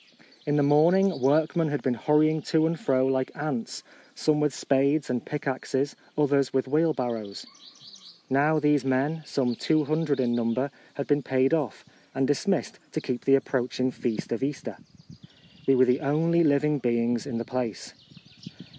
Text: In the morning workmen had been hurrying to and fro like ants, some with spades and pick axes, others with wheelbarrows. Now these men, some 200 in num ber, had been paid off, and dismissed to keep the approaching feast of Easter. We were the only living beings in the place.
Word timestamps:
In 0.47 0.55
the 0.55 0.63
morning 0.63 1.21
workmen 1.21 1.67
had 1.67 1.83
been 1.83 1.93
hurrying 1.93 2.41
to 2.49 2.65
and 2.65 2.79
fro 2.79 3.05
like 3.05 3.29
ants, 3.35 3.83
some 4.15 4.39
with 4.39 4.51
spades 4.51 5.11
and 5.11 5.23
pick 5.23 5.45
axes, 5.45 5.95
others 6.17 6.51
with 6.51 6.67
wheelbarrows. 6.67 7.45
Now 8.27 8.57
these 8.59 8.83
men, 8.83 9.21
some 9.27 9.53
200 9.53 10.19
in 10.19 10.33
num 10.33 10.55
ber, 10.55 10.71
had 10.95 11.05
been 11.05 11.21
paid 11.21 11.53
off, 11.53 11.85
and 12.15 12.25
dismissed 12.25 12.79
to 12.93 12.99
keep 12.99 13.25
the 13.25 13.35
approaching 13.35 13.91
feast 13.91 14.31
of 14.31 14.41
Easter. 14.41 14.79
We 15.67 15.75
were 15.75 15.85
the 15.85 15.99
only 16.01 16.43
living 16.43 16.79
beings 16.79 17.27
in 17.27 17.37
the 17.37 17.45
place. 17.45 17.93